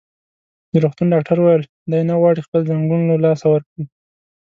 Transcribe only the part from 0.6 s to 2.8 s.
د روغتون ډاکټر وویل: دی نه غواړي خپل